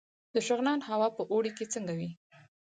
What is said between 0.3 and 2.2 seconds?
د شغنان هوا په اوړي کې څنګه وي؟